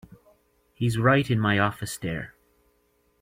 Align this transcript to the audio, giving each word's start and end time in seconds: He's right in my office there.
He's 0.73 0.97
right 0.97 1.29
in 1.29 1.39
my 1.39 1.59
office 1.59 1.95
there. 1.95 2.33